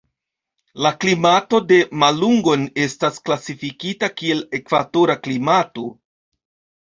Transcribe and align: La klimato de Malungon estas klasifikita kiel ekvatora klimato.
La 0.83 0.91
klimato 1.01 1.57
de 1.71 1.77
Malungon 2.03 2.63
estas 2.85 3.21
klasifikita 3.29 4.09
kiel 4.21 4.41
ekvatora 4.61 5.19
klimato. 5.27 5.85